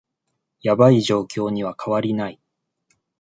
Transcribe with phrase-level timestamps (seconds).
[0.63, 2.39] ヤバい状況には変わりない